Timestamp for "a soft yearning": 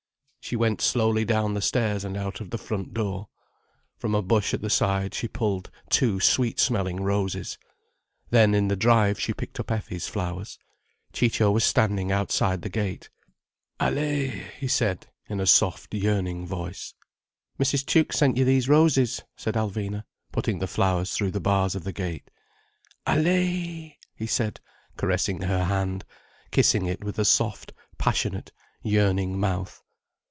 15.39-16.45